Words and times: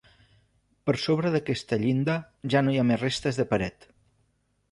Per 0.89 0.95
sobre 1.01 1.31
d'aquesta 1.35 1.79
llinda 1.83 2.15
ja 2.53 2.63
no 2.65 2.73
hi 2.75 2.79
ha 2.81 2.85
més 2.93 3.01
restes 3.05 3.37
de 3.41 3.49
paret. 3.55 3.89